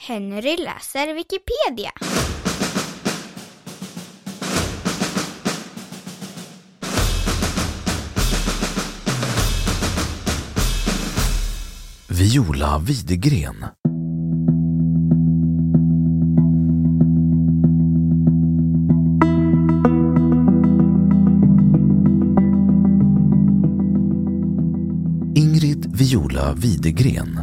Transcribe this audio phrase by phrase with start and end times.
[0.00, 1.90] Henry läser Wikipedia.
[12.08, 13.66] Viola Widegren
[25.34, 27.38] Ingrid Viola Widegren,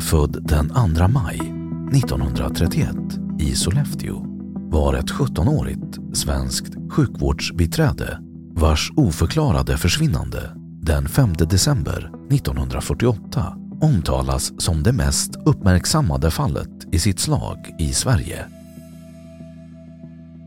[0.00, 1.55] född den 2 maj
[1.94, 2.96] 1931
[3.40, 4.22] i Sollefteå,
[4.70, 8.18] var ett 17-årigt svenskt sjukvårdsbiträde
[8.54, 10.52] vars oförklarade försvinnande
[10.82, 18.46] den 5 december 1948 omtalas som det mest uppmärksammade fallet i sitt slag i Sverige.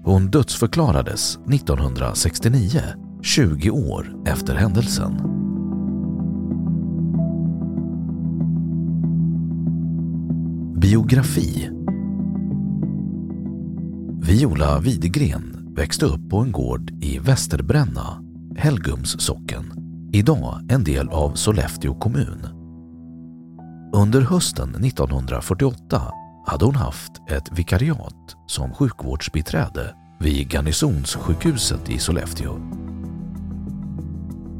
[0.03, 2.81] Hon dödsförklarades 1969,
[3.21, 5.38] 20 år efter händelsen.
[10.89, 11.69] Biografi
[14.21, 18.23] Viola Widegren växte upp på en gård i Västerbränna,
[18.57, 19.73] Helgums socken,
[20.13, 22.47] idag en del av Sollefteå kommun.
[23.93, 26.01] Under hösten 1948
[26.45, 32.57] hade hon haft ett vikariat som sjukvårdsbiträde vid Garnisonssjukhuset i Sollefteå.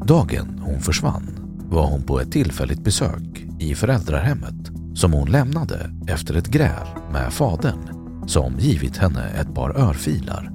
[0.06, 1.28] Dagen hon försvann
[1.70, 7.34] var hon på ett tillfälligt besök i föräldrahemmet som hon lämnade efter ett gräl med
[7.34, 7.80] fadern
[8.28, 10.52] som givit henne ett par örfilar.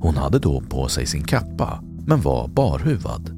[0.00, 3.30] Hon hade då på sig sin kappa men var barhuvad.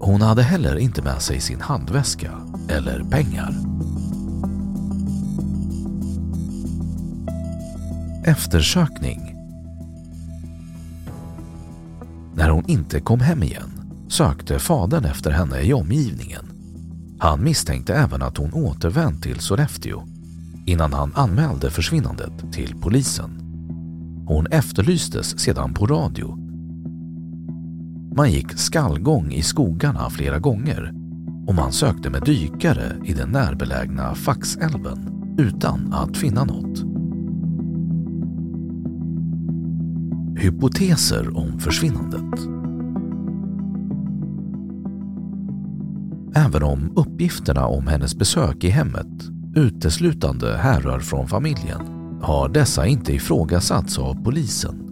[0.00, 2.32] Hon hade heller inte med sig sin handväska
[2.68, 3.54] eller pengar.
[8.24, 9.36] Eftersökning
[12.34, 13.70] När hon inte kom hem igen
[14.08, 16.49] sökte fadern efter henne i omgivningen.
[17.20, 20.02] Han misstänkte även att hon återvänt till Sollefteå
[20.66, 23.30] innan han anmälde försvinnandet till polisen.
[24.26, 26.36] Hon efterlystes sedan på radio.
[28.16, 30.92] Man gick skallgång i skogarna flera gånger
[31.46, 36.84] och man sökte med dykare i den närbelägna Faxälven utan att finna något.
[40.42, 42.59] Hypoteser om försvinnandet
[46.34, 49.06] Även om uppgifterna om hennes besök i hemmet
[49.56, 51.80] uteslutande härrör från familjen
[52.22, 54.86] har dessa inte ifrågasatts av polisen.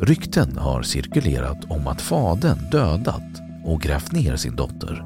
[0.00, 5.04] Rykten har cirkulerat om att fadern dödat och grävt ner sin dotter.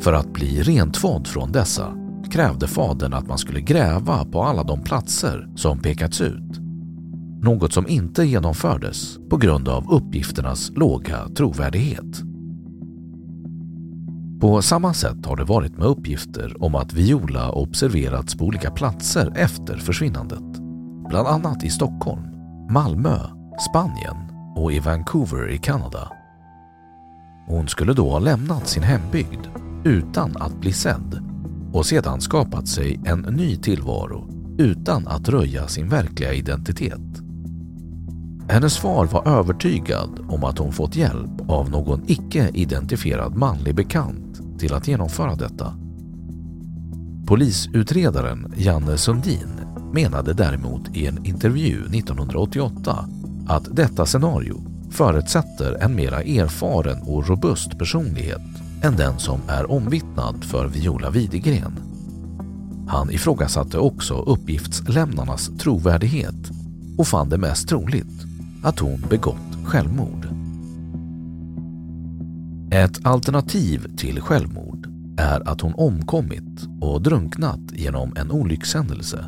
[0.00, 1.96] För att bli rentvådd från dessa
[2.30, 6.60] krävde fadern att man skulle gräva på alla de platser som pekats ut.
[7.42, 12.29] Något som inte genomfördes på grund av uppgifternas låga trovärdighet.
[14.40, 19.32] På samma sätt har det varit med uppgifter om att Viola observerats på olika platser
[19.36, 20.60] efter försvinnandet.
[21.08, 22.22] Bland annat i Stockholm,
[22.70, 23.18] Malmö,
[23.70, 24.16] Spanien
[24.56, 26.12] och i Vancouver i Kanada.
[27.46, 29.46] Hon skulle då ha lämnat sin hembygd
[29.84, 31.22] utan att bli sedd
[31.72, 34.28] och sedan skapat sig en ny tillvaro
[34.58, 37.29] utan att röja sin verkliga identitet.
[38.50, 44.74] Hennes far var övertygad om att hon fått hjälp av någon icke-identifierad manlig bekant till
[44.74, 45.74] att genomföra detta.
[47.26, 49.60] Polisutredaren Janne Sundin
[49.92, 53.08] menade däremot i en intervju 1988
[53.48, 58.40] att detta scenario förutsätter en mera erfaren och robust personlighet
[58.82, 61.72] än den som är omvittnad för Viola Widegren.
[62.88, 66.50] Han ifrågasatte också uppgiftslämnarnas trovärdighet
[66.98, 68.29] och fann det mest troligt
[68.62, 70.26] att hon begått självmord.
[72.72, 79.24] Ett alternativ till självmord är att hon omkommit och drunknat genom en olyckshändelse.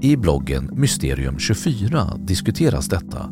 [0.00, 3.30] I bloggen Mysterium 24 diskuteras detta.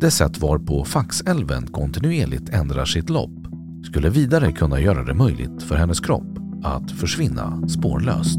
[0.00, 3.46] Det sätt varpå Faxälven kontinuerligt ändrar sitt lopp
[3.84, 8.38] skulle vidare kunna göra det möjligt för hennes kropp att försvinna spårlöst.